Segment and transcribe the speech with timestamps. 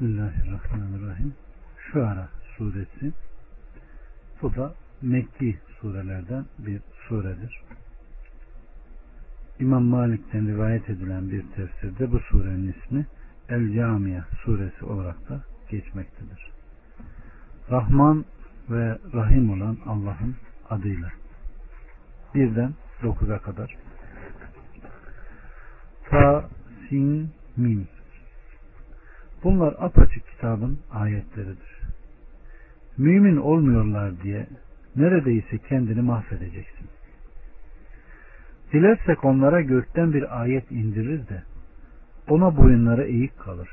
[0.00, 1.34] Bismillahirrahmanirrahim.
[1.78, 3.12] Şu ara suresi.
[4.42, 7.60] Bu da Mekki surelerden bir suredir.
[9.58, 13.06] İmam Malik'ten rivayet edilen bir tefsirde bu surenin ismi
[13.48, 15.40] El Camiye suresi olarak da
[15.70, 16.50] geçmektedir.
[17.70, 18.24] Rahman
[18.70, 20.36] ve Rahim olan Allah'ın
[20.70, 21.08] adıyla.
[22.34, 23.76] Birden dokuza kadar.
[26.10, 26.48] Ta,
[26.88, 27.88] sin, mim.
[29.44, 31.80] Bunlar apaçık kitabın ayetleridir.
[32.98, 34.46] Mümin olmuyorlar diye
[34.96, 36.86] neredeyse kendini mahvedeceksin.
[38.72, 41.42] Dilersek onlara gökten bir ayet indirir de
[42.28, 43.68] ona boyunlara eğik kalır.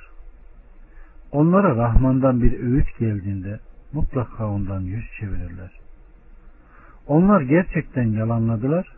[1.31, 3.59] Onlara Rahman'dan bir öğüt geldiğinde
[3.93, 5.71] mutlaka ondan yüz çevirirler.
[7.07, 8.95] Onlar gerçekten yalanladılar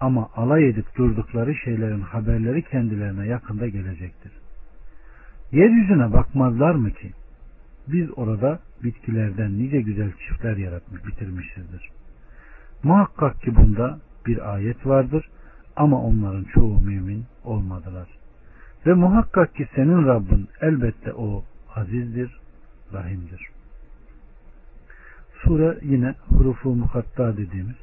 [0.00, 4.32] ama alay edip durdukları şeylerin haberleri kendilerine yakında gelecektir.
[5.52, 7.12] Yeryüzüne bakmazlar mı ki?
[7.88, 11.90] Biz orada bitkilerden nice güzel çiftler yaratmış bitirmişizdir.
[12.82, 15.28] Muhakkak ki bunda bir ayet vardır
[15.76, 18.08] ama onların çoğu mümin olmadılar.
[18.86, 21.44] Ve muhakkak ki senin Rabbin elbette o
[21.74, 22.40] azizdir,
[22.92, 23.48] rahimdir.
[25.42, 27.76] Sure yine hurufu mukatta dediğimiz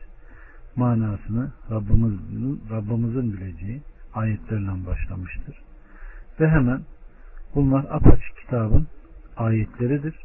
[0.76, 3.82] manasını Rabbimizin, Rabbimizin bileceği
[4.14, 5.56] ayetlerle başlamıştır.
[6.40, 6.82] Ve hemen
[7.56, 8.88] bunlar apaçık kitabın
[9.38, 10.16] ayetleridir.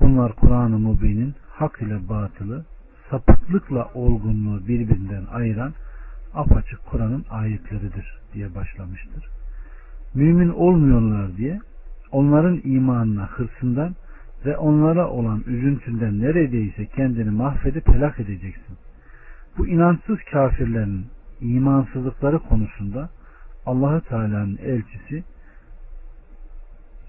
[0.00, 2.64] Bunlar Kur'an-ı Mubin'in hak ile batılı,
[3.10, 5.72] sapıklıkla olgunluğu birbirinden ayıran
[6.34, 9.24] apaçık Kur'an'ın ayetleridir diye başlamıştır.
[10.14, 11.60] Mümin olmuyorlar diye
[12.12, 13.94] onların imanına, hırsından
[14.44, 18.76] ve onlara olan üzüntünden neredeyse kendini mahvedip helak edeceksin.
[19.58, 21.06] Bu inançsız kafirlerin
[21.40, 23.10] imansızlıkları konusunda
[23.66, 25.24] Allahü Teala'nın elçisi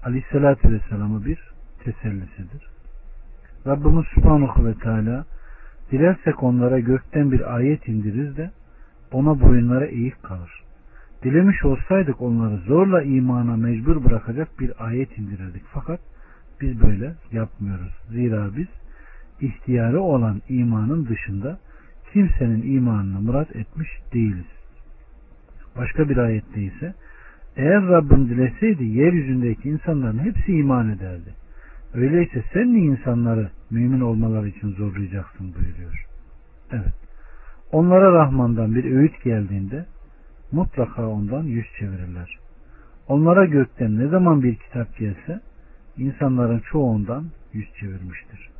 [0.06, 1.38] Aleyhisselatü Vesselam'ı bir
[1.84, 2.68] tesellisidir.
[3.66, 5.24] Rabbimiz Subhanahu ve Teala
[5.90, 8.50] dilersek onlara gökten bir ayet indiririz de
[9.12, 10.62] ona boyunlara eğik kalır.
[11.22, 15.62] Dilemiş olsaydık onları zorla imana mecbur bırakacak bir ayet indirirdik.
[15.72, 16.00] Fakat
[16.60, 17.94] biz böyle yapmıyoruz.
[18.10, 18.68] Zira biz
[19.40, 21.58] ihtiyarı olan imanın dışında
[22.12, 24.52] kimsenin imanını murat etmiş değiliz.
[25.76, 26.94] Başka bir ayette ise
[27.56, 31.34] eğer Rabbim dileseydi yeryüzündeki insanların hepsi iman ederdi.
[31.94, 36.06] Öyleyse sen niye insanları mümin olmaları için zorlayacaksın buyuruyor.
[36.72, 36.94] Evet.
[37.72, 39.86] Onlara Rahman'dan bir öğüt geldiğinde
[40.52, 42.38] mutlaka ondan yüz çevirirler.
[43.08, 45.40] Onlara gökten ne zaman bir kitap gelse
[45.96, 48.50] insanların çoğu ondan yüz çevirmiştir.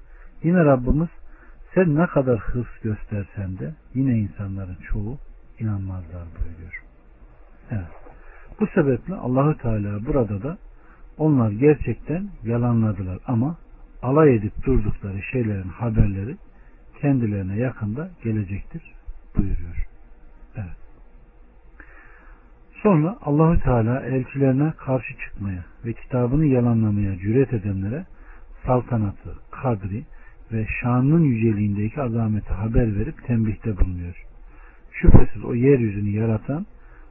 [0.42, 1.08] Yine Rabbimiz
[1.74, 5.18] sen ne kadar hırs göstersen de yine insanların çoğu
[5.58, 6.82] inanmazlar buyuruyor.
[7.70, 8.05] Evet.
[8.60, 10.58] Bu sebeple Allahü Teala burada da
[11.18, 13.56] onlar gerçekten yalanladılar ama
[14.02, 16.36] alay edip durdukları şeylerin haberleri
[17.00, 18.82] kendilerine yakında gelecektir
[19.36, 19.86] buyuruyor.
[20.56, 20.76] Evet.
[22.82, 28.04] Sonra Allahü Teala elçilerine karşı çıkmaya ve kitabını yalanlamaya cüret edenlere
[28.66, 30.04] saltanatı, kadri
[30.52, 34.24] ve şanının yüceliğindeki azameti haber verip tembihte bulunuyor.
[34.92, 36.66] Şüphesiz o yeryüzünü yaratan,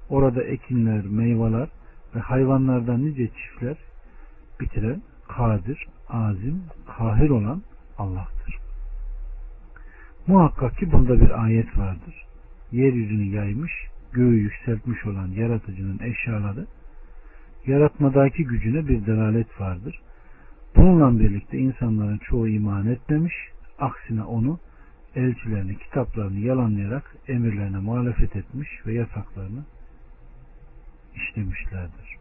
[0.10, 1.70] orada ekinler, meyveler
[2.16, 3.78] ve hayvanlardan nice çiftler
[4.60, 6.64] bitiren, kadir, azim,
[6.98, 7.62] kahir olan
[7.98, 8.58] Allah'tır.
[10.28, 12.26] Muhakkak ki bunda bir ayet vardır.
[12.72, 13.72] Yeryüzünü yaymış,
[14.14, 16.66] göğü yükseltmiş olan yaratıcının eşyaları,
[17.66, 20.02] yaratmadaki gücüne bir delalet vardır.
[20.76, 23.34] Bununla birlikte insanların çoğu iman etmemiş,
[23.80, 24.60] aksine onu
[25.16, 29.64] elçilerini, kitaplarını yalanlayarak emirlerine muhalefet etmiş ve yasaklarını
[31.16, 32.16] işlemişlerdir.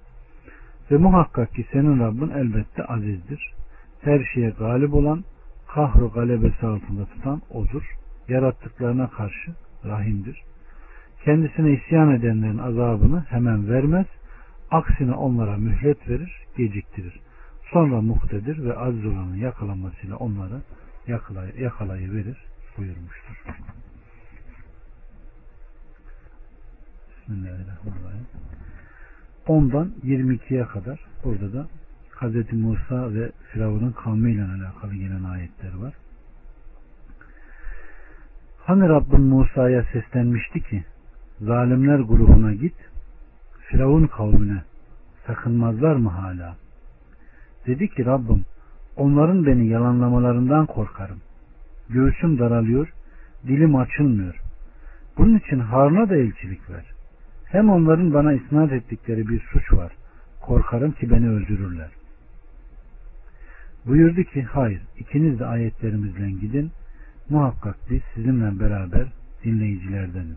[0.91, 3.55] Ve muhakkak ki senin Rabbin elbette azizdir.
[4.00, 5.25] Her şeye galip olan,
[5.69, 7.97] kahru galebesi altında tutan odur.
[8.28, 10.43] Yarattıklarına karşı rahimdir.
[11.25, 14.06] Kendisine isyan edenlerin azabını hemen vermez.
[14.71, 17.20] Aksine onlara mühlet verir, geciktirir.
[17.73, 20.61] Sonra muhtedir ve aziz olanın yakalamasıyla onları
[21.06, 22.38] yakalay yakalayıverir
[22.79, 23.37] buyurmuştur.
[27.20, 28.26] Bismillahirrahmanirrahim.
[29.46, 31.67] 10'dan 22'ye kadar burada da
[32.20, 32.52] Hz.
[32.52, 35.94] Musa ve Firavun'un kavmiyle alakalı gelen ayetler var.
[38.58, 40.85] Hani Rabbin Musa'ya seslenmişti ki
[41.41, 42.75] zalimler grubuna git
[43.61, 44.62] Firavun kavmine
[45.26, 46.56] sakınmazlar mı hala?
[47.67, 48.44] Dedi ki Rabbim
[48.96, 51.20] onların beni yalanlamalarından korkarım.
[51.88, 52.93] Göğsüm daralıyor,
[53.46, 54.41] dilim açılmıyor.
[55.19, 56.94] Bunun için Harun'a da elçilik ver.
[57.46, 59.93] Hem onların bana isnat ettikleri bir suç var.
[60.41, 61.91] Korkarım ki beni öldürürler.
[63.87, 66.70] Buyurdu ki hayır ikiniz de ayetlerimizle gidin
[67.31, 69.06] muhakkak biz sizinle beraber
[69.44, 70.37] dinleyicilerdeniz.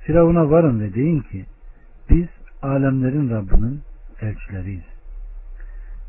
[0.00, 1.44] Firavun'a varın ve deyin ki
[2.10, 2.26] biz
[2.62, 3.80] alemlerin Rabbinin
[4.20, 4.84] elçileriyiz.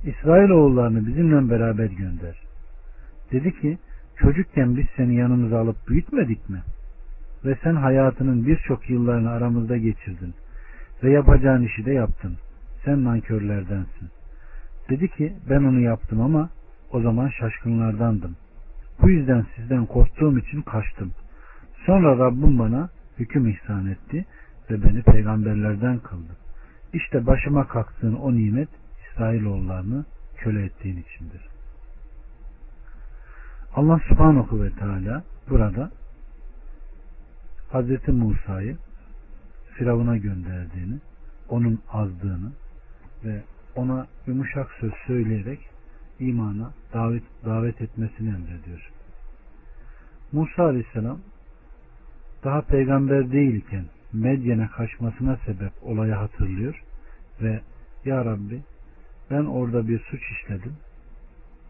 [0.03, 2.41] İsrail oğullarını bizimle beraber gönder.
[3.31, 3.77] Dedi ki
[4.17, 6.61] çocukken biz seni yanımıza alıp büyütmedik mi?
[7.45, 10.33] Ve sen hayatının birçok yıllarını aramızda geçirdin.
[11.03, 12.37] Ve yapacağın işi de yaptın.
[12.85, 14.09] Sen nankörlerdensin.
[14.89, 16.49] Dedi ki ben onu yaptım ama
[16.91, 18.35] o zaman şaşkınlardandım.
[19.01, 21.11] Bu yüzden sizden korktuğum için kaçtım.
[21.85, 22.89] Sonra Rabbim bana
[23.19, 24.25] hüküm ihsan etti
[24.71, 26.37] ve beni peygamberlerden kıldı.
[26.93, 28.69] İşte başıma kalktığın o nimet
[29.11, 30.05] İsrailoğullarını
[30.37, 31.47] köle ettiğin içindir.
[33.75, 35.91] Allah subhanahu ve teala burada
[37.71, 38.77] Hazreti Musa'yı
[39.73, 40.99] Firavun'a gönderdiğini,
[41.49, 42.51] onun azdığını
[43.25, 43.41] ve
[43.75, 45.59] ona yumuşak söz söyleyerek
[46.19, 48.91] imana davet, davet etmesini emrediyor.
[50.31, 51.19] Musa aleyhisselam
[52.43, 56.83] daha peygamber değilken Medyen'e kaçmasına sebep olayı hatırlıyor
[57.41, 57.61] ve
[58.05, 58.61] Ya Rabbi
[59.31, 60.73] ben orada bir suç işledim.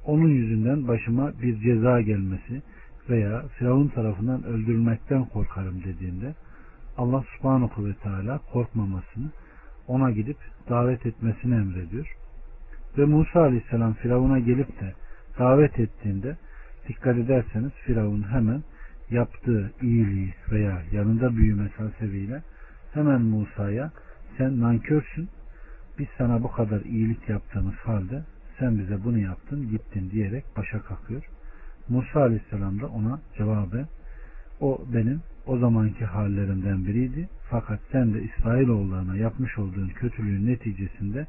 [0.05, 2.61] Onun yüzünden başıma bir ceza gelmesi
[3.09, 6.35] veya Firavun tarafından öldürülmekten korkarım dediğinde
[6.97, 9.31] Allah subhanahu ve teala korkmamasını
[9.87, 10.37] ona gidip
[10.69, 12.15] davet etmesini emrediyor.
[12.97, 14.93] Ve Musa aleyhisselam Firavun'a gelip de
[15.39, 16.37] davet ettiğinde
[16.87, 18.63] dikkat ederseniz Firavun hemen
[19.09, 21.69] yaptığı iyiliği veya yanında büyüme
[21.99, 22.43] sebebiyle
[22.93, 23.91] hemen Musa'ya
[24.37, 25.29] sen nankörsün
[25.99, 28.23] biz sana bu kadar iyilik yaptığımız halde
[28.59, 31.23] sen bize bunu yaptın gittin diyerek başa kalkıyor.
[31.89, 33.85] Musa aleyhisselam da ona cevabı
[34.59, 37.29] o benim o zamanki hallerimden biriydi.
[37.49, 41.27] Fakat sen de İsrailoğullarına yapmış olduğun kötülüğün neticesinde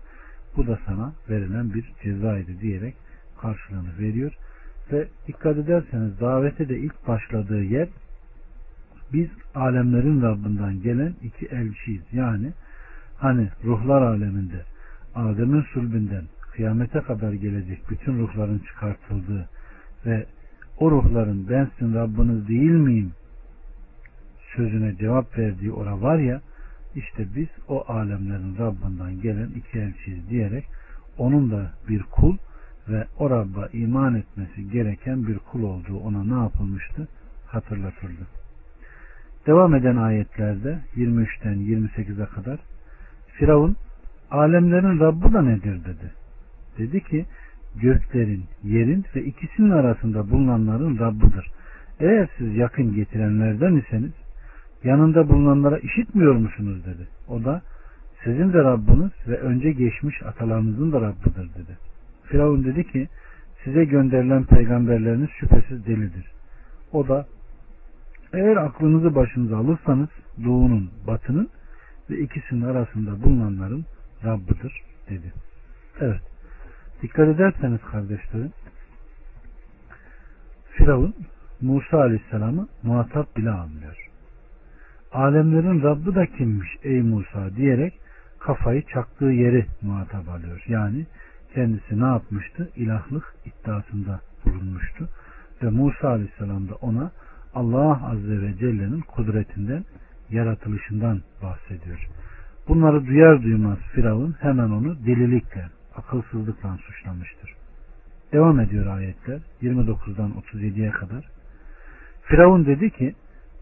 [0.57, 2.95] bu da sana verilen bir cezaydı diyerek
[3.41, 4.33] karşılığını veriyor.
[4.93, 7.89] Ve dikkat ederseniz davete de ilk başladığı yer
[9.13, 12.03] biz alemlerin Rabbinden gelen iki elçiyiz.
[12.13, 12.53] Yani
[13.19, 14.65] hani ruhlar aleminde
[15.15, 19.49] Adem'in sulbünden kıyamete kadar gelecek bütün ruhların çıkartıldığı
[20.07, 20.27] ve
[20.81, 23.13] o ruhların ben sizin Rabbiniz değil miyim
[24.57, 26.41] sözüne cevap verdiği ora var ya
[26.95, 30.65] işte biz o alemlerin Rabbinden gelen iki elçiyiz diyerek
[31.19, 32.37] onun da bir kul
[32.89, 37.09] ve o Rabb'a iman etmesi gereken bir kul olduğu ona ne yapılmıştı?
[37.47, 38.27] Hatırlatıldı.
[39.47, 42.61] Devam eden ayetlerde 23'ten 28'e kadar
[43.29, 43.77] Firavun
[44.31, 46.13] alemlerin Rabbi da nedir dedi.
[46.79, 47.27] Dedi ki
[47.77, 51.51] göklerin, yerin ve ikisinin arasında bulunanların Rabbidir.
[52.01, 54.13] Eğer siz yakın getirenlerden iseniz
[54.85, 57.09] yanında bulunanlara işitmiyor musunuz dedi.
[57.29, 57.63] O da
[58.25, 61.79] sizin de Rabbiniz ve önce geçmiş atalarınızın da Rabbidir dedi.
[62.25, 63.09] Firavun dedi ki
[63.65, 66.33] size gönderilen peygamberleriniz şüphesiz delidir.
[66.93, 67.27] O da
[68.33, 70.09] eğer aklınızı başınıza alırsanız
[70.45, 71.49] doğunun, batının
[72.11, 73.85] ve ikisinin arasında bulunanların
[74.25, 75.33] Rabbidir dedi.
[76.01, 76.30] Evet.
[77.03, 78.53] Dikkat ederseniz kardeşlerim
[80.71, 81.15] Firavun
[81.61, 84.09] Musa Aleyhisselam'ı muhatap bile almıyor.
[85.13, 88.01] Alemlerin Rabbi da kimmiş ey Musa diyerek
[88.39, 90.65] kafayı çaktığı yeri muhatap alıyor.
[90.69, 91.07] Yani
[91.55, 92.71] kendisi ne yapmıştı?
[92.77, 95.09] İlahlık iddiasında bulunmuştu.
[95.63, 97.11] Ve Musa Aleyhisselam da ona
[97.55, 99.85] Allah Azze ve Celle'nin kudretinden,
[100.31, 102.09] yaratılışından bahsediyor.
[102.69, 105.65] Bunları duyar duymaz Firavun hemen onu delilikle,
[105.97, 107.55] akılsızlıkla suçlamıştır.
[108.33, 111.29] Devam ediyor ayetler 29'dan 37'ye kadar.
[112.23, 113.15] Firavun dedi ki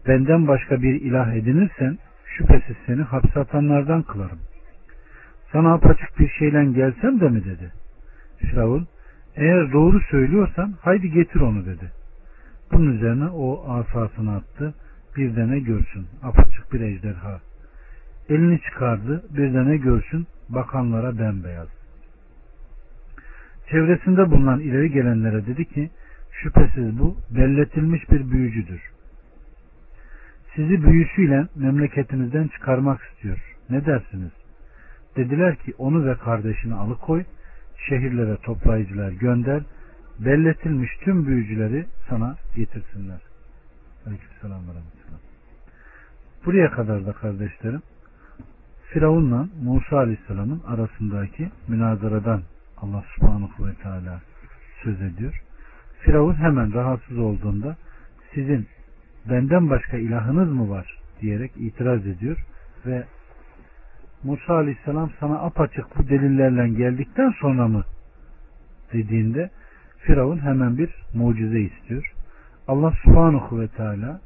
[0.07, 4.39] benden başka bir ilah edinirsen şüphesiz seni hapse atanlardan kılarım.
[5.51, 7.71] Sana apaçık bir şeyle gelsem de mi dedi.
[8.37, 8.87] Firavun
[9.35, 11.91] eğer doğru söylüyorsan haydi getir onu dedi.
[12.71, 14.73] Bunun üzerine o asasını attı.
[15.17, 17.39] Bir de görsün apaçık bir ejderha.
[18.29, 21.78] Elini çıkardı bir de görsün bakanlara bembeyaz.
[23.71, 25.89] Çevresinde bulunan ileri gelenlere dedi ki
[26.31, 28.81] şüphesiz bu belletilmiş bir büyücüdür.
[30.55, 33.55] Sizi büyüsüyle memleketinizden çıkarmak istiyor.
[33.69, 34.31] Ne dersiniz?
[35.15, 37.23] Dediler ki onu ve kardeşini alıkoy,
[37.89, 39.63] şehirlere toplayıcılar gönder,
[40.19, 43.21] belletilmiş tüm büyücüleri sana getirsinler.
[44.05, 44.71] Aleykümselam ve
[46.45, 47.81] Buraya kadar da kardeşlerim
[48.93, 52.41] Firavun'la Musa Aleyhisselam'ın arasındaki münazaradan
[52.81, 54.21] Allah subhanahu ve teala
[54.83, 55.41] söz ediyor.
[55.99, 57.77] Firavun hemen rahatsız olduğunda
[58.33, 58.67] sizin
[59.29, 62.37] benden başka ilahınız mı var diyerek itiraz ediyor
[62.85, 63.03] ve
[64.23, 67.83] Musa Aleyhisselam sana apaçık bu delillerle geldikten sonra mı
[68.93, 69.49] dediğinde
[69.97, 72.13] Firavun hemen bir mucize istiyor.
[72.67, 74.21] Allah subhanahu ve teala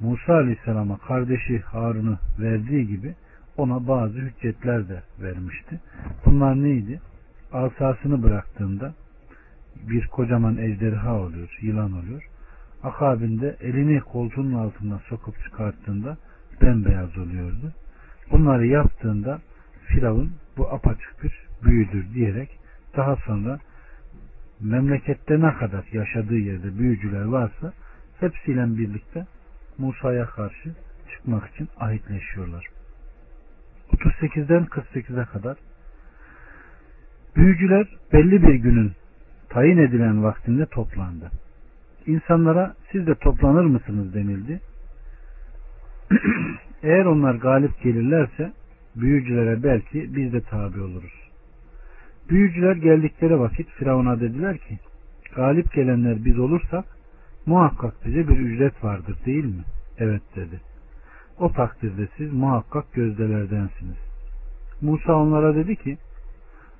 [0.00, 3.14] Musa aleyhisselama kardeşi Harun'u verdiği gibi
[3.56, 5.80] ona bazı hüccetler de vermişti.
[6.24, 7.00] Bunlar neydi?
[7.52, 8.94] Asasını bıraktığında
[9.88, 12.28] bir kocaman ejderha oluyor, yılan oluyor.
[12.82, 16.16] Akabinde elini koltuğunun altından sokup çıkarttığında
[16.62, 17.72] bembeyaz oluyordu.
[18.30, 19.40] Bunları yaptığında
[19.86, 22.58] Firavun bu apaçık bir büyüdür diyerek
[22.96, 23.58] daha sonra
[24.60, 27.72] memlekette ne kadar yaşadığı yerde büyücüler varsa
[28.20, 29.26] hepsiyle birlikte
[29.78, 30.74] Musa'ya karşı
[31.10, 32.66] çıkmak için ahitleşiyorlar.
[33.92, 35.56] 38'den 48'e kadar
[37.36, 38.92] büyücüler belli bir günün
[39.48, 41.30] tayin edilen vaktinde toplandı.
[42.06, 44.60] İnsanlara siz de toplanır mısınız denildi.
[46.82, 48.52] Eğer onlar galip gelirlerse
[48.96, 51.30] büyücülere belki biz de tabi oluruz.
[52.30, 54.78] Büyücüler geldikleri vakit Firavun'a dediler ki
[55.36, 56.84] galip gelenler biz olursak
[57.46, 59.64] muhakkak bize bir ücret vardır değil mi?
[59.98, 60.60] Evet dedi.
[61.38, 63.96] O takdirde siz muhakkak gözdelerdensiniz.
[64.80, 65.98] Musa onlara dedi ki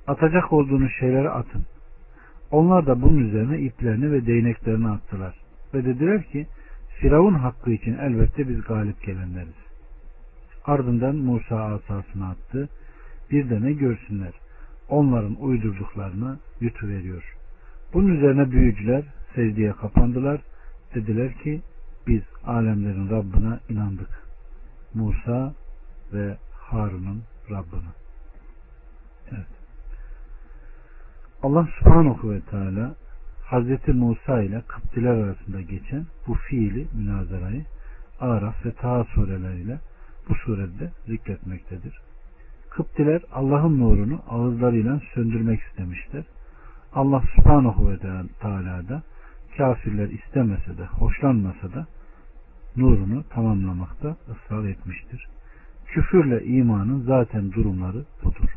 [0.06, 1.66] atacak olduğunuz şeyleri atın.
[2.50, 5.34] Onlar da bunun üzerine iplerini ve değneklerini attılar.
[5.74, 6.46] Ve dediler ki
[7.00, 9.54] Firavun hakkı için elbette biz galip gelenleriz.
[10.64, 12.68] Ardından Musa asasını attı.
[13.30, 14.32] Bir de ne görsünler.
[14.88, 17.36] Onların uydurduklarını yutuveriyor.
[17.94, 20.40] Bunun üzerine büyücüler secdeye kapandılar.
[20.94, 21.60] Dediler ki
[22.06, 24.22] biz alemlerin Rabbine inandık.
[24.94, 25.54] Musa
[26.12, 27.90] ve Harun'un Rabbine.
[29.30, 29.55] Evet.
[31.46, 32.94] Allah subhanahu ve teala
[33.44, 37.64] Hazreti Musa ile Kıptiler arasında geçen bu fiili münazarayı
[38.20, 39.78] Araf ve Taha sureleriyle
[40.28, 42.00] bu surede zikretmektedir.
[42.70, 46.24] Kıptiler Allah'ın nurunu ağızlarıyla söndürmek istemişler.
[46.92, 47.98] Allah subhanahu ve
[48.40, 49.02] teala da
[49.56, 51.86] kafirler istemese de hoşlanmasa da
[52.76, 55.28] nurunu tamamlamakta ısrar etmiştir.
[55.86, 58.50] Küfürle imanın zaten durumları budur.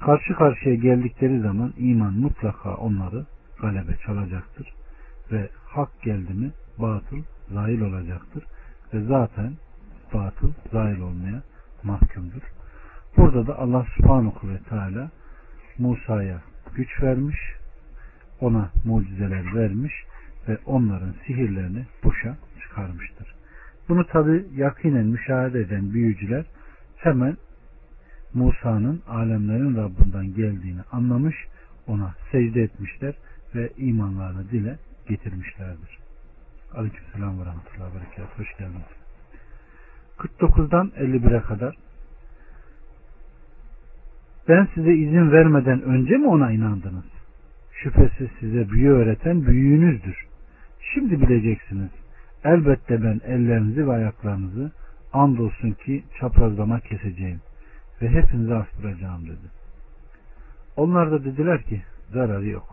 [0.00, 3.26] Karşı karşıya geldikleri zaman iman mutlaka onları
[3.60, 4.72] galebe çalacaktır.
[5.32, 8.44] Ve hak geldi mi batıl zahil olacaktır.
[8.94, 9.52] Ve zaten
[10.14, 11.42] batıl zahil olmaya
[11.82, 12.42] mahkumdur.
[13.16, 15.10] Burada da Allah subhanahu ve teala
[15.78, 16.40] Musa'ya
[16.74, 17.38] güç vermiş,
[18.40, 19.92] ona mucizeler vermiş
[20.48, 23.34] ve onların sihirlerini boşa çıkarmıştır.
[23.88, 26.44] Bunu tabi yakinen müşahede eden büyücüler
[26.96, 27.36] hemen
[28.34, 31.36] Musa'nın alemlerin Rabbinden geldiğini anlamış,
[31.86, 33.14] ona secde etmişler
[33.54, 35.98] ve imanlarını dile getirmişlerdir.
[36.74, 38.38] Aleykümselam ve rahmetullahi ve berekat.
[38.38, 38.98] Hoş geldiniz.
[40.18, 41.76] 49'dan 51'e kadar
[44.48, 47.04] ben size izin vermeden önce mi ona inandınız?
[47.72, 50.26] Şüphesiz size büyü öğreten büyüğünüzdür.
[50.94, 51.90] Şimdi bileceksiniz.
[52.44, 54.72] Elbette ben ellerinizi ve ayaklarınızı
[55.12, 57.40] andolsun ki çaprazlama keseceğim
[58.02, 59.48] ve hepinizi astıracağım dedi.
[60.76, 62.72] Onlar da dediler ki zararı yok.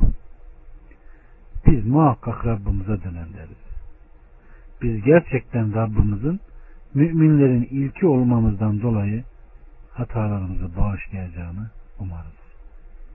[1.67, 3.65] Biz muhakkak Rabbimize dönenleriz.
[4.81, 6.39] Biz gerçekten Rabbimizin
[6.93, 9.23] müminlerin ilki olmamızdan dolayı
[9.91, 12.35] hatalarımızı bağışlayacağını umarız.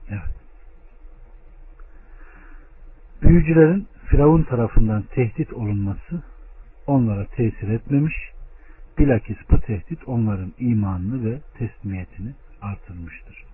[0.09, 0.35] Evet.
[3.21, 6.23] Büyücülerin Firavun tarafından tehdit olunması
[6.87, 8.13] onlara tesir etmemiş,
[8.97, 13.45] bilakis bu tehdit onların imanını ve teslimiyetini artırmıştır.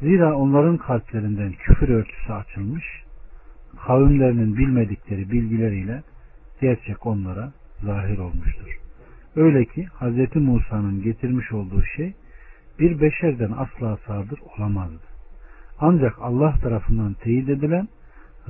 [0.00, 2.84] Zira onların kalplerinden küfür örtüsü açılmış,
[3.86, 6.02] kavimlerinin bilmedikleri bilgileriyle
[6.60, 8.78] gerçek onlara zahir olmuştur.
[9.36, 10.36] Öyle ki Hz.
[10.36, 12.14] Musa'nın getirmiş olduğu şey
[12.78, 15.12] bir beşerden asla sadır olamazdı.
[15.78, 17.88] Ancak Allah tarafından teyit edilen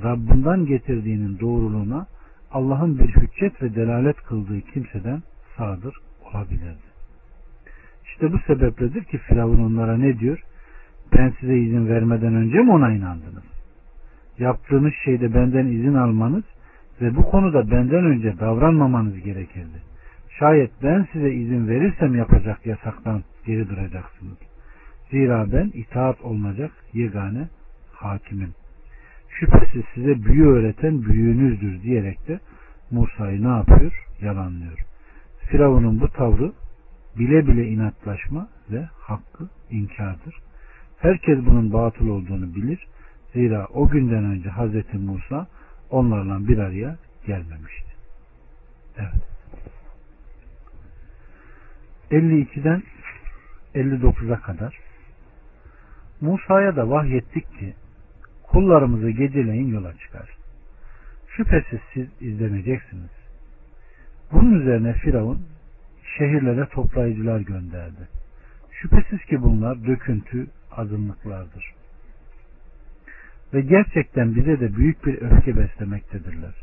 [0.03, 2.07] Rabbinden getirdiğinin doğruluğuna
[2.53, 5.23] Allah'ın bir hüccet ve delalet kıldığı kimseden
[5.57, 5.95] sadır
[6.25, 6.93] olabilirdi.
[8.05, 10.43] İşte bu sebepledir ki Firavun onlara ne diyor?
[11.17, 13.45] Ben size izin vermeden önce mi ona inandınız?
[14.39, 16.45] Yaptığınız şeyde benden izin almanız
[17.01, 19.83] ve bu konuda benden önce davranmamanız gerekirdi.
[20.39, 24.39] Şayet ben size izin verirsem yapacak yasaktan geri duracaksınız.
[25.11, 27.49] Zira ben itaat olunacak yegane
[27.93, 28.55] hakimim.
[29.29, 32.41] Şüphesiz size büyü öğreten büyüğünüzdür diyerek de
[32.91, 34.07] Musa'yı ne yapıyor?
[34.21, 34.79] Yalanlıyor.
[35.53, 36.53] Firavun'un bu tavrı
[37.19, 40.35] bile bile inatlaşma ve hakkı inkardır.
[40.99, 42.87] Herkes bunun batıl olduğunu bilir.
[43.33, 44.95] Zira o günden önce Hz.
[45.01, 45.47] Musa
[45.91, 47.89] onlarla bir araya gelmemişti.
[48.99, 49.23] Evet.
[52.11, 52.83] 52'den
[53.75, 54.79] 59'a kadar
[56.21, 57.75] Musa'ya da vahyettik ki
[58.43, 60.37] kullarımızı geceleyin yola çıkar.
[61.29, 63.22] Şüphesiz siz izleneceksiniz.
[64.33, 65.43] Bunun üzerine Firavun
[66.19, 68.09] şehirlere toplayıcılar gönderdi.
[68.71, 71.75] Şüphesiz ki bunlar döküntü, azınlıklardır.
[73.55, 76.55] Ve gerçekten bize de büyük bir öfke beslemektedirler.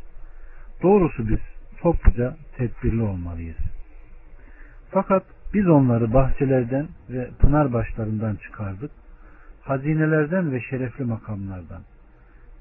[0.82, 1.38] Doğrusu biz
[1.80, 3.56] topluca tedbirli olmalıyız.
[4.90, 5.24] Fakat
[5.54, 8.90] biz onları bahçelerden ve pınar başlarından çıkardık.
[9.62, 11.82] Hazinelerden ve şerefli makamlardan.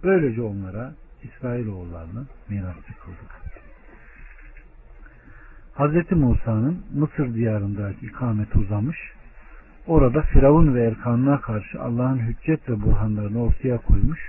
[0.03, 3.48] Böylece onlara İsrailoğullarını mirasçı kıldık.
[5.79, 6.11] Hz.
[6.11, 8.97] Musa'nın Mısır diyarındaki ikameti uzamış,
[9.87, 14.19] orada Firavun ve Erkan'ına karşı Allah'ın hüccet ve burhanlarını ortaya koymuş,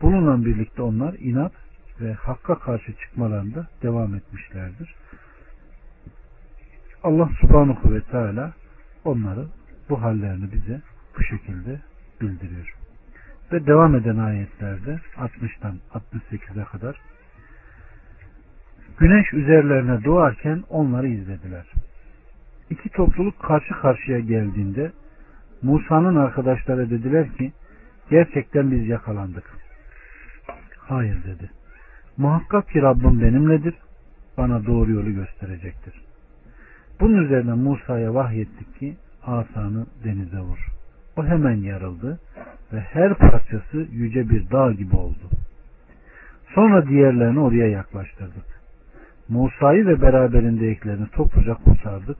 [0.00, 1.52] bununla birlikte onlar inat
[2.00, 4.94] ve hakka karşı çıkmalarında devam etmişlerdir.
[7.02, 8.52] Allah subhanahu ve teala
[9.04, 9.46] onları
[9.88, 10.80] bu hallerini bize
[11.18, 11.80] bu şekilde
[12.20, 12.74] bildiriyor.
[13.52, 16.96] Ve devam eden ayetlerde 60'tan 68'e kadar
[18.98, 21.66] Güneş üzerlerine doğarken onları izlediler.
[22.70, 24.92] İki topluluk karşı karşıya geldiğinde
[25.62, 27.52] Musa'nın arkadaşları dediler ki
[28.10, 29.44] gerçekten biz yakalandık.
[30.78, 31.50] Hayır dedi.
[32.16, 33.74] Muhakkak ki Rabbim benimledir.
[34.38, 35.94] Bana doğru yolu gösterecektir.
[37.00, 38.96] Bunun üzerine Musa'ya vahyettik ki
[39.26, 40.66] asanı denize vur.
[41.16, 42.20] O hemen yarıldı
[42.72, 45.30] ve her parçası yüce bir dağ gibi oldu.
[46.54, 48.51] Sonra diğerlerini oraya yaklaştırdık.
[49.28, 52.18] Musa'yı ve beraberindekilerini topluca kurtardık.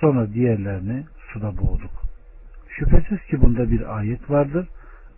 [0.00, 1.90] Sonra diğerlerini suda boğduk.
[2.68, 4.68] Şüphesiz ki bunda bir ayet vardır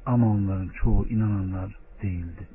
[0.07, 2.49] ama onların çoğu inananlar değildi.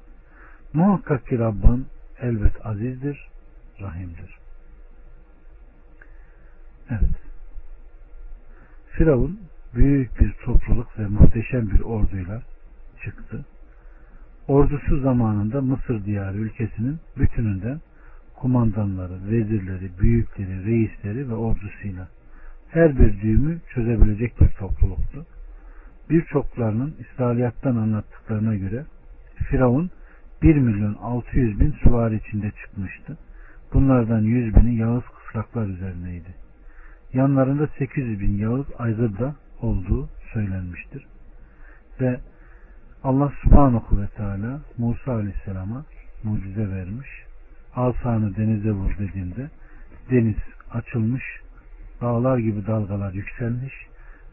[0.73, 1.87] Muhakkak ki Rabbin
[2.21, 3.27] elbet azizdir,
[3.81, 4.37] rahimdir.
[6.89, 7.15] Evet.
[8.91, 9.39] Firavun
[9.75, 12.41] büyük bir topluluk ve muhteşem bir orduyla
[13.03, 13.45] çıktı.
[14.47, 17.81] Ordusu zamanında Mısır diyarı ülkesinin bütününden
[18.35, 22.07] kumandanları, vezirleri, büyükleri, reisleri ve ordusuyla
[22.69, 25.25] her bir düğümü çözebilecek bir topluluktu.
[26.09, 28.85] Birçoklarının İsrailiyattan anlattıklarına göre
[29.35, 29.89] Firavun
[30.41, 33.17] 1 milyon 600 bin süvari içinde çıkmıştı.
[33.73, 36.35] Bunlardan 100 bini Yağız kısraklar üzerineydi.
[37.13, 41.05] Yanlarında 800 bin Yağız aygır da olduğu söylenmiştir.
[42.01, 42.19] Ve
[43.03, 45.85] Allah subhanahu ve teala Musa aleyhisselama
[46.23, 47.24] mucize vermiş
[47.75, 49.49] asanı denize vur dediğinde
[50.11, 50.37] deniz
[50.71, 51.23] açılmış,
[52.01, 53.73] dağlar gibi dalgalar yükselmiş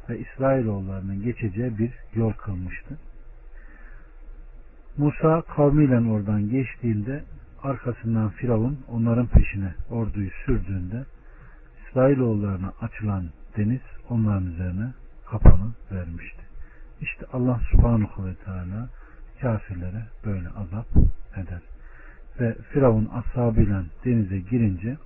[0.09, 2.99] ve İsrailoğullarının geçeceği bir yol kılmıştı.
[4.97, 7.25] Musa kavmiyle oradan geçtiğinde
[7.63, 11.05] arkasından Firavun onların peşine orduyu sürdüğünde
[11.89, 13.25] İsrailoğullarına açılan
[13.57, 14.93] deniz onların üzerine
[15.31, 16.43] kapanı vermişti.
[17.01, 18.89] İşte Allah subhanahu ve teala
[19.41, 20.87] kafirlere böyle azap
[22.43, 24.97] ve Firavun ashabıyla denize girince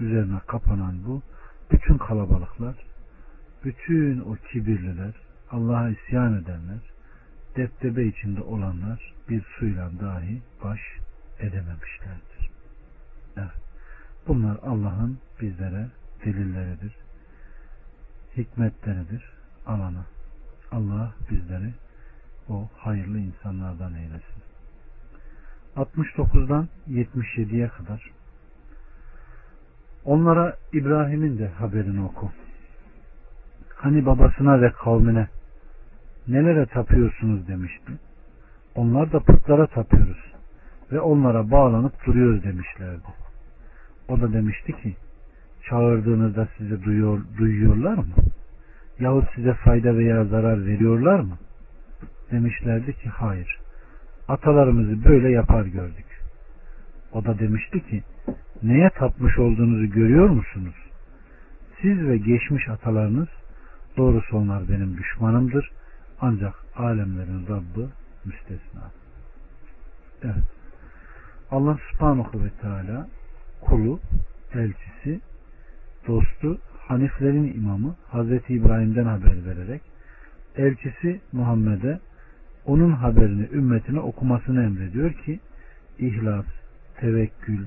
[0.00, 1.22] üzerine kapanan bu
[1.70, 2.74] bütün kalabalıklar
[3.64, 5.14] bütün o kibirliler
[5.50, 6.80] Allah'a isyan edenler
[7.56, 10.80] deptebe içinde olanlar bir suyla dahi baş
[11.38, 12.50] edememişlerdir.
[13.36, 13.50] Evet.
[14.28, 15.86] Bunlar Allah'ın bizlere
[16.24, 16.96] delilleridir.
[18.36, 19.24] Hikmetleridir.
[19.66, 20.06] Alana.
[20.72, 21.74] Allah bizleri
[22.48, 24.47] o hayırlı insanlardan eylesin.
[25.78, 28.10] 69'dan 77'ye kadar
[30.04, 32.30] onlara İbrahim'in de haberini oku.
[33.74, 35.28] Hani babasına ve kavmine
[36.28, 37.92] nelere tapıyorsunuz demişti.
[38.74, 40.32] Onlar da putlara tapıyoruz
[40.92, 43.08] ve onlara bağlanıp duruyoruz demişlerdi.
[44.08, 44.96] O da demişti ki
[45.68, 48.14] çağırdığınızda sizi duyuyor, duyuyorlar mı?
[49.00, 51.38] Yahut size fayda veya zarar veriyorlar mı?
[52.30, 53.58] Demişlerdi ki hayır.
[54.28, 56.06] Atalarımızı böyle yapar gördük.
[57.12, 58.02] O da demişti ki
[58.62, 60.74] neye tapmış olduğunuzu görüyor musunuz?
[61.82, 63.28] Siz ve geçmiş atalarınız
[63.96, 65.70] doğrusu onlar benim düşmanımdır.
[66.20, 67.88] Ancak alemlerin Rabbi
[68.24, 68.90] müstesna.
[70.22, 70.44] Evet.
[71.50, 73.08] Allah subhanahu ve teala
[73.60, 74.00] kulu,
[74.54, 75.20] elçisi,
[76.06, 79.82] dostu, Haniflerin imamı Hazreti İbrahim'den haber vererek
[80.56, 82.00] elçisi Muhammed'e
[82.68, 85.40] onun haberini ümmetine okumasını emrediyor ki
[85.98, 86.44] ihlas,
[87.00, 87.66] tevekkül,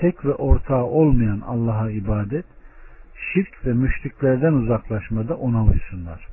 [0.00, 2.44] tek ve ortağı olmayan Allah'a ibadet,
[3.32, 6.26] şirk ve müşriklerden uzaklaşmada ona uysunlar.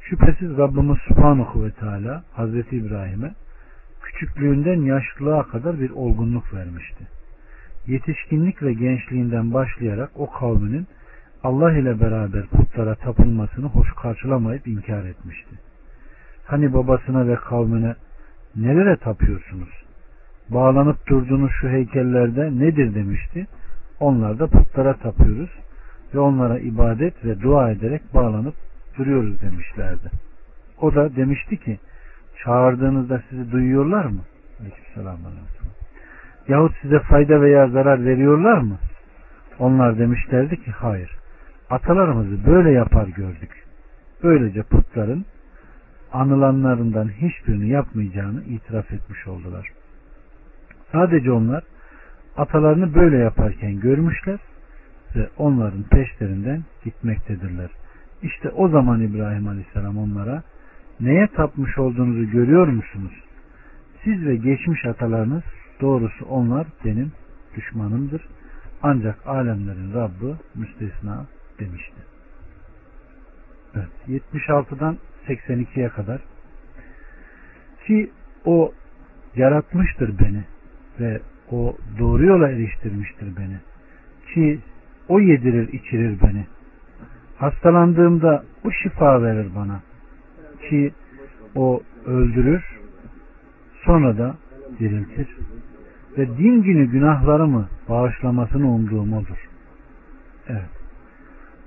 [0.00, 3.34] Şüphesiz Rabbimiz Subhanahu ve Teala Hazreti İbrahim'e
[4.02, 7.04] küçüklüğünden yaşlılığa kadar bir olgunluk vermişti.
[7.86, 10.86] Yetişkinlik ve gençliğinden başlayarak o kavminin
[11.42, 15.54] Allah ile beraber putlara tapılmasını hoş karşılamayıp inkar etmişti.
[16.46, 17.94] Hani babasına ve kavmine
[18.56, 19.84] nelere tapıyorsunuz?
[20.48, 23.46] Bağlanıp durduğunuz şu heykellerde nedir demişti.
[24.00, 25.50] Onlar da putlara tapıyoruz
[26.14, 28.54] ve onlara ibadet ve dua ederek bağlanıp
[28.98, 30.10] duruyoruz demişlerdi.
[30.80, 31.78] O da demişti ki
[32.44, 34.20] çağırdığınızda sizi duyuyorlar mı?
[34.60, 35.18] Aleykümselam.
[36.48, 38.78] Yahut size fayda veya zarar veriyorlar mı?
[39.58, 41.10] Onlar demişlerdi ki hayır.
[41.70, 43.64] Atalarımızı böyle yapar gördük.
[44.22, 45.24] Böylece putların
[46.14, 49.72] anılanlarından hiçbirini yapmayacağını itiraf etmiş oldular.
[50.92, 51.64] Sadece onlar
[52.36, 54.38] atalarını böyle yaparken görmüşler
[55.16, 57.70] ve onların peşlerinden gitmektedirler.
[58.22, 60.42] İşte o zaman İbrahim Aleyhisselam onlara
[61.00, 63.12] neye tapmış olduğunuzu görüyor musunuz?
[64.04, 65.42] Siz ve geçmiş atalarınız
[65.80, 67.12] doğrusu onlar benim
[67.56, 68.22] düşmanımdır.
[68.82, 71.26] Ancak alemlerin Rabbi müstesna
[71.60, 72.13] demişti.
[73.74, 76.20] Evet, 76'dan 82'ye kadar.
[77.86, 78.10] Ki
[78.44, 78.72] o
[79.36, 80.44] yaratmıştır beni
[81.00, 83.56] ve o doğru yola eriştirmiştir beni.
[84.34, 84.60] Ki
[85.08, 86.46] o yedirir içirir beni.
[87.36, 89.80] Hastalandığımda o şifa verir bana.
[90.68, 90.92] Ki
[91.54, 92.80] o öldürür
[93.84, 94.36] sonra da
[94.78, 95.28] diriltir.
[96.18, 99.48] Ve din günü günahlarımı bağışlamasını umduğum odur.
[100.48, 100.70] Evet.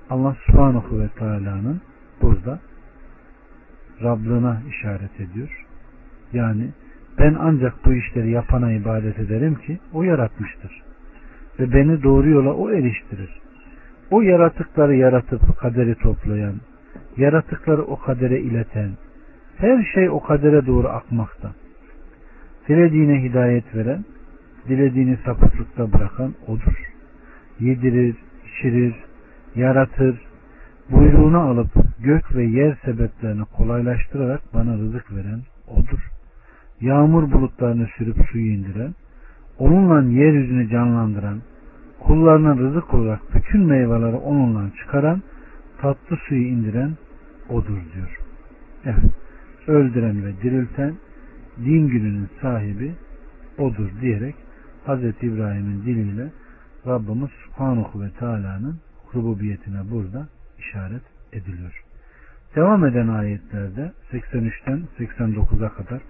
[0.09, 1.81] Allah subhanahu ve teala'nın
[2.27, 2.59] burada
[4.03, 5.65] Rablığına işaret ediyor.
[6.33, 6.69] Yani
[7.19, 10.81] ben ancak bu işleri yapana ibadet ederim ki o yaratmıştır.
[11.59, 13.39] Ve beni doğru yola o eriştirir.
[14.11, 16.55] O yaratıkları yaratıp kaderi toplayan,
[17.17, 18.89] yaratıkları o kadere ileten,
[19.57, 21.51] her şey o kadere doğru akmakta.
[22.67, 24.05] Dilediğine hidayet veren,
[24.67, 26.83] dilediğini sapıklıkta bırakan odur.
[27.59, 28.15] Yedirir,
[28.47, 28.95] içirir,
[29.55, 30.26] yaratır,
[30.91, 31.69] buyruğunu alıp
[31.99, 36.11] gök ve yer sebeplerini kolaylaştırarak bana rızık veren odur.
[36.81, 38.95] Yağmur bulutlarını sürüp suyu indiren,
[39.59, 41.41] onunla yeryüzünü canlandıran,
[41.99, 45.21] kullarına rızık olarak bütün meyveleri onunla çıkaran,
[45.81, 46.91] tatlı suyu indiren
[47.49, 48.17] odur diyor.
[48.85, 49.11] Evet,
[49.67, 50.93] öldüren ve dirilten,
[51.57, 52.91] din gününün sahibi
[53.57, 54.35] odur diyerek
[54.87, 55.23] Hz.
[55.23, 56.31] İbrahim'in diliyle
[56.87, 58.77] Rabbimiz Subhanahu ve Teala'nın
[59.15, 60.27] rububiyetine burada
[60.59, 61.83] işaret ediliyor.
[62.55, 66.01] Devam eden ayetlerde 83'ten 89'a kadar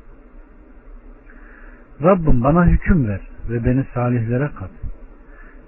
[2.03, 4.71] Rabbim bana hüküm ver ve beni salihlere kat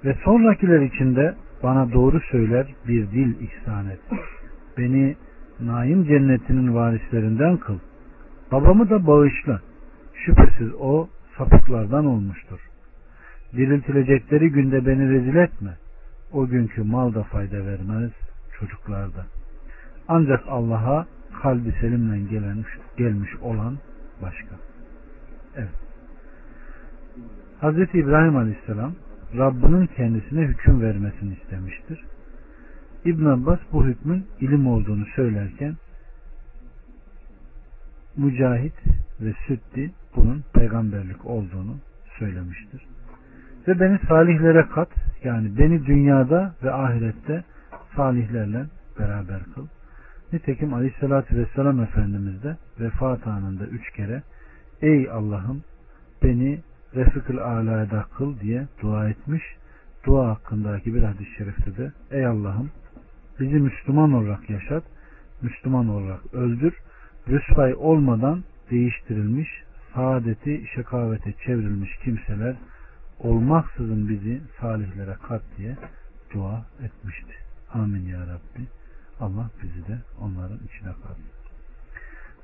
[0.06, 4.00] ve sonrakiler içinde bana doğru söyler bir dil ihsan et.
[4.78, 5.16] Beni
[5.60, 7.80] naim cennetinin varislerinden kıl.
[8.52, 9.62] Babamı da bağışla.
[10.14, 12.60] Şüphesiz o sapıklardan olmuştur.
[13.54, 15.78] Diriltilecekleri günde beni rezil etme.
[16.32, 18.12] O günkü mal da fayda vermez,
[18.60, 19.26] çocuklarda.
[20.08, 21.06] Ancak Allah'a
[21.42, 22.68] kalbi selimle gelmiş,
[22.98, 23.78] gelmiş olan
[24.22, 24.56] başka.
[25.56, 25.70] Evet.
[27.62, 27.96] Hz.
[27.96, 28.94] İbrahim Aleyhisselam
[29.38, 32.06] Rabbinin kendisine hüküm vermesini istemiştir.
[33.06, 35.76] İbn Abbas bu hükmün ilim olduğunu söylerken
[38.18, 38.74] Mücahit
[39.22, 41.78] ve Süddi bunun peygamberlik olduğunu
[42.20, 42.82] söylemiştir.
[43.68, 44.90] Ve beni salihlere kat
[45.24, 47.44] yani beni dünyada ve ahirette
[47.96, 48.66] salihlerle
[49.00, 49.68] beraber kıl.
[50.34, 54.24] Nitekim Aleyhisselatü Vesselam Efendimiz de vefat anında üç kere
[54.82, 55.64] Ey Allah'ım
[56.24, 56.60] beni
[56.96, 59.44] Refik-ül Ala'da kıl diye dua etmiş.
[60.06, 62.72] Dua hakkındaki bir hadis-i şerifte de Ey Allah'ım
[63.40, 64.84] bizi Müslüman olarak yaşat,
[65.42, 66.74] Müslüman olarak öldür,
[67.28, 69.50] rüsvay olmadan değiştirilmiş,
[69.94, 72.56] saadeti şekavete çevrilmiş kimseler
[73.20, 75.76] olmaksızın bizi salihlere kat diye
[76.34, 77.49] dua etmişti.
[77.74, 78.68] Amin ya Rabbi.
[79.20, 81.26] Allah bizi de onların içine katsın.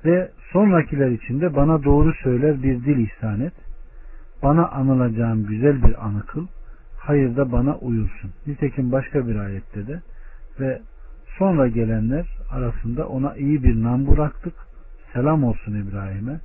[0.04, 3.52] Ve sonrakiler içinde bana doğru söyler bir dil ihsan et.
[4.42, 6.46] Bana anılacağım güzel bir anı kıl.
[6.98, 8.32] Hayırda bana uyulsun.
[8.46, 10.02] Nitekim başka bir ayette de
[10.60, 10.82] ve
[11.38, 14.54] sonra gelenler arasında ona iyi bir nam bıraktık.
[15.12, 16.40] Selam olsun İbrahim'e.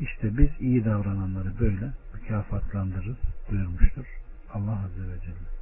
[0.00, 3.16] İşte biz iyi davrananları böyle mükafatlandırırız
[3.50, 4.06] buyurmuştur
[4.54, 5.55] Allah Azze ve Celle.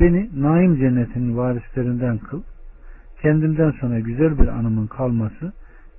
[0.00, 2.42] Beni naim cennetinin varislerinden kıl.
[3.22, 5.52] Kendimden sonra güzel bir anımın kalması,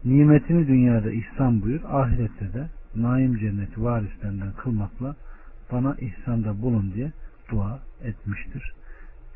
[0.05, 5.15] nimetini dünyada ihsan buyur, ahirette de naim cenneti varislerinden kılmakla
[5.71, 7.11] bana ihsanda bulun diye
[7.51, 8.73] dua etmiştir.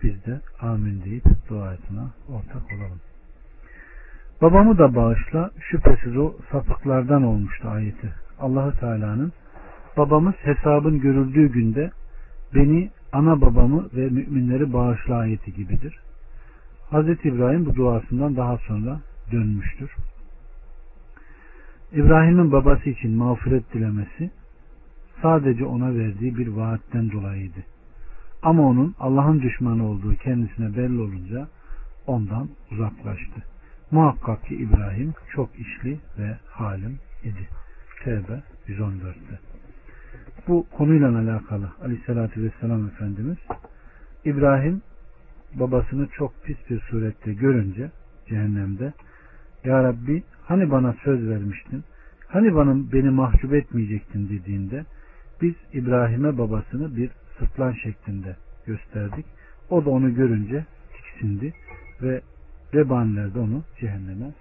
[0.03, 2.99] Biz de amin deyip duasına ortak olalım.
[4.41, 8.13] Babamı da bağışla, şüphesiz o sapıklardan olmuştu ayeti.
[8.39, 9.31] Allahu Teala'nın
[9.97, 11.91] babamız hesabın görüldüğü günde
[12.55, 15.99] beni, ana babamı ve müminleri bağışla ayeti gibidir.
[16.91, 17.25] Hz.
[17.25, 18.99] İbrahim bu duasından daha sonra
[19.31, 19.91] dönmüştür.
[21.93, 24.31] İbrahim'in babası için mağfiret dilemesi
[25.21, 27.59] sadece ona verdiği bir vaatten dolayıydı.
[28.43, 31.47] Ama onun Allah'ın düşmanı olduğu kendisine belli olunca
[32.07, 33.43] ondan uzaklaştı.
[33.91, 37.47] Muhakkak ki İbrahim çok işli ve halim idi.
[38.03, 39.50] Tevbe 114'te.
[40.47, 43.37] Bu konuyla alakalı aleyhissalatü vesselam Efendimiz
[44.25, 44.81] İbrahim
[45.53, 47.91] babasını çok pis bir surette görünce
[48.29, 48.93] cehennemde
[49.63, 51.83] Ya Rabbi hani bana söz vermiştin
[52.27, 54.85] hani bana beni mahcup etmeyecektin dediğinde
[55.41, 59.25] biz İbrahim'e babasını bir sırtlan şeklinde gösterdik.
[59.69, 61.53] O da onu görünce tiksindi
[62.01, 62.21] ve
[62.73, 64.31] rebaniler de onu cehenneme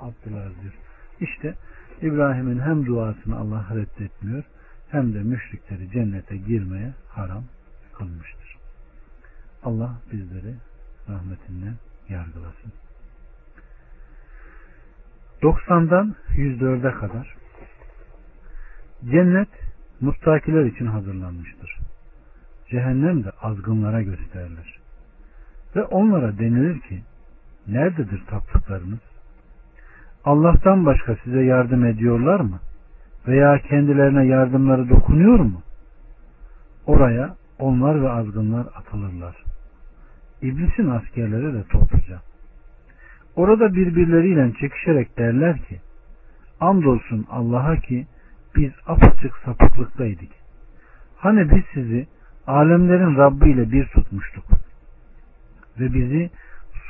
[0.00, 0.74] attılar diyor.
[1.20, 1.54] İşte
[2.02, 4.44] İbrahim'in hem duasını Allah reddetmiyor
[4.94, 7.44] hem de müşrikleri cennete girmeye haram
[7.94, 8.56] kılmıştır.
[9.62, 10.54] Allah bizleri
[11.08, 11.74] rahmetinden
[12.08, 12.72] yargılasın.
[15.42, 17.34] 90'dan 104'e kadar
[19.04, 19.48] cennet
[20.00, 21.78] muttakiler için hazırlanmıştır.
[22.70, 24.80] Cehennem de azgınlara gösterilir.
[25.76, 27.02] Ve onlara denilir ki
[27.66, 29.00] nerededir taptıklarınız?
[30.24, 32.60] Allah'tan başka size yardım ediyorlar mı?
[33.28, 35.62] Veya kendilerine yardımları dokunuyor mu?
[36.86, 39.36] Oraya onlar ve azgınlar atılırlar.
[40.42, 42.20] İblisin askerleri de topluca.
[43.36, 45.80] Orada birbirleriyle çekişerek derler ki
[46.60, 48.06] andolsun Allah'a ki
[48.56, 50.30] biz apaçık sapıklıktaydık.
[51.16, 52.06] Hani biz sizi
[52.46, 54.44] alemlerin Rabbi ile bir tutmuştuk
[55.80, 56.30] ve bizi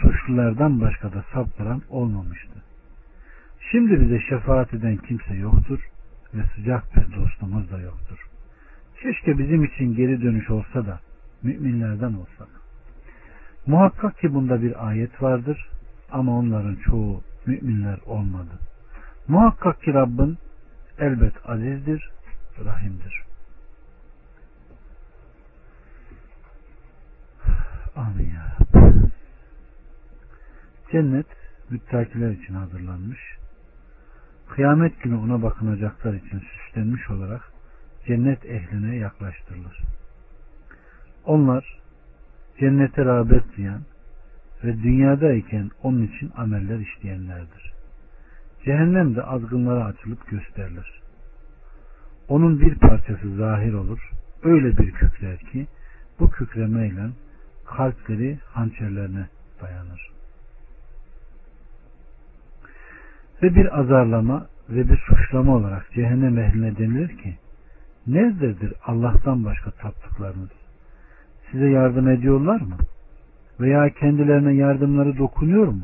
[0.00, 2.62] suçlulardan başka da saptıran olmamıştı.
[3.70, 5.80] Şimdi bize şefaat eden kimse yoktur
[6.34, 8.28] ve sıcak bir dostumuz da yoktur.
[9.02, 11.00] Keşke bizim için geri dönüş olsa da
[11.42, 12.48] müminlerden olsak.
[13.66, 15.68] Muhakkak ki bunda bir ayet vardır
[16.10, 18.58] ama onların çoğu müminler olmadı.
[19.28, 20.38] Muhakkak ki Rabbin
[20.98, 22.10] elbet azizdir,
[22.64, 23.22] rahimdir.
[27.96, 28.56] Amin ya
[30.92, 31.26] Cennet
[31.70, 33.20] müttakiler için hazırlanmış.
[34.48, 37.52] Kıyamet günü ona bakınacaklar için süslenmiş olarak
[38.06, 39.80] cennet ehline yaklaştırılır.
[41.24, 41.78] Onlar
[42.60, 43.80] cennete rağbet duyan
[44.64, 47.72] ve dünyadayken onun için ameller işleyenlerdir.
[48.64, 51.00] Cehennem de azgınlara açılıp gösterilir.
[52.28, 54.10] Onun bir parçası zahir olur.
[54.42, 55.66] Öyle bir kükrer ki
[56.20, 57.08] bu kükremeyle
[57.64, 59.28] kalpleri hançerlerine
[59.62, 60.13] dayanır.
[63.44, 67.34] Ve bir azarlama ve bir suçlama olarak cehennem ehline denilir ki
[68.06, 70.50] nerededir Allah'tan başka taptıklarınız?
[71.50, 72.76] Size yardım ediyorlar mı?
[73.60, 75.82] Veya kendilerine yardımları dokunuyor mu?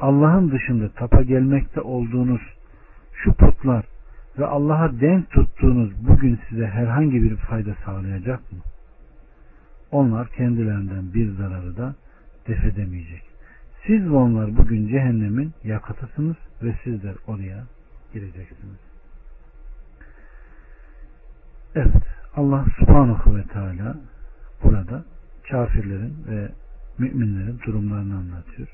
[0.00, 2.42] Allah'ın dışında tapa gelmekte olduğunuz
[3.12, 3.84] şu putlar
[4.38, 8.58] ve Allah'a denk tuttuğunuz bugün size herhangi bir fayda sağlayacak mı?
[9.90, 11.94] Onlar kendilerinden bir zararı da
[12.48, 13.27] def edemeyecek.
[13.88, 17.64] Siz ve onlar bugün cehennemin yakıtısınız ve sizler oraya
[18.12, 18.78] gireceksiniz.
[21.74, 22.02] Evet
[22.36, 23.96] Allah subhanahu ve teala
[24.64, 25.04] burada
[25.50, 26.48] kafirlerin ve
[26.98, 28.68] müminlerin durumlarını anlatıyor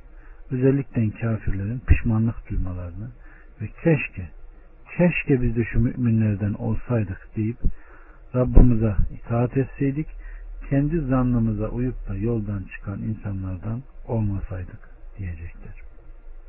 [0.50, 3.08] özellikle kafirlerin pişmanlık duymalarını
[3.60, 4.28] ve keşke
[4.96, 7.58] keşke biz de şu müminlerden olsaydık deyip
[8.34, 10.08] Rabbimize itaat etseydik
[10.70, 15.74] kendi zannımıza uyup da yoldan çıkan insanlardan olmasaydık diyecekler.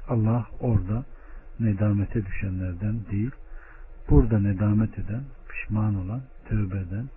[0.08, 1.06] Allah orada
[1.60, 3.32] nedamete düşenlerden değil
[4.10, 7.10] burada nedamet eden pişman olan tövbeden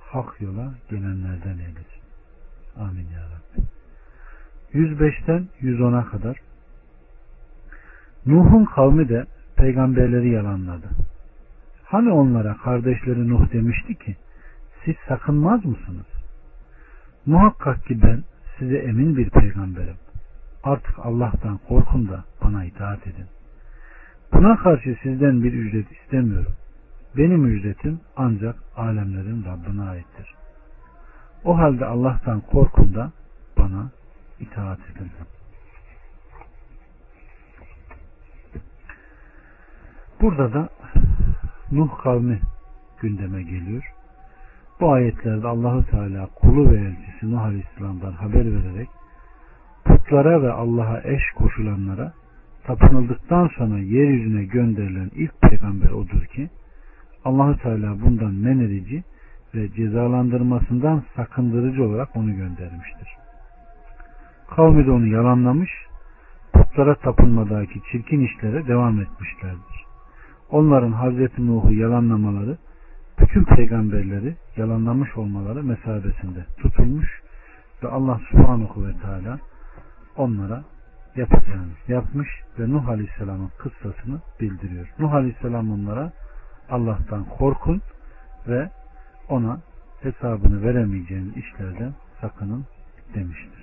[0.00, 2.02] hak yola gelenlerden eylesin.
[2.76, 3.66] Amin ya Rabbi.
[4.74, 6.36] 105'ten 110'a kadar
[8.26, 10.86] Nuh'un kavmi de peygamberleri yalanladı.
[11.84, 14.16] Hani onlara kardeşleri Nuh demişti ki
[14.84, 16.06] siz sakınmaz mısınız?
[17.26, 18.24] Muhakkak ki ben
[18.58, 19.96] size emin bir peygamberim.
[20.64, 23.26] Artık Allah'tan korkun da bana itaat edin.
[24.32, 26.52] Buna karşı sizden bir ücret istemiyorum.
[27.16, 30.34] Benim ücretim ancak alemlerin Rabbine aittir.
[31.44, 33.12] O halde Allah'tan korkun da
[33.58, 33.90] bana
[34.40, 35.10] itaat edin.
[40.20, 40.68] Burada da
[41.72, 42.40] Nuh kavmi
[43.00, 43.92] gündeme geliyor.
[44.80, 48.88] Bu ayetlerde Allahu Teala kulu ve elçisi Nuh Aleyhisselam'dan haber vererek
[50.02, 52.12] putlara ve Allah'a eş koşulanlara
[52.64, 56.50] tapınıldıktan sonra yeryüzüne gönderilen ilk peygamber odur ki
[57.24, 59.04] Allahu Teala bundan men edici
[59.54, 63.08] ve cezalandırmasından sakındırıcı olarak onu göndermiştir.
[64.50, 65.70] Kavmi de onu yalanlamış,
[66.52, 69.84] putlara tapınmadaki çirkin işlere devam etmişlerdir.
[70.50, 72.58] onların Hazreti Nuh'u yalanlamaları
[73.20, 77.22] bütün peygamberleri yalanlamış olmaları mesabesinde tutulmuş
[77.82, 79.38] ve Allah subhanahu ve teala
[80.16, 80.64] onlara
[81.16, 84.88] yapacağını yapmış ve Nuh Aleyhisselam'ın kıssasını bildiriyor.
[84.98, 86.12] Nuh Aleyhisselam onlara
[86.70, 87.82] Allah'tan korkun
[88.48, 88.70] ve
[89.28, 89.60] ona
[90.00, 92.64] hesabını veremeyeceğiniz işlerden sakının
[93.14, 93.61] demiştir.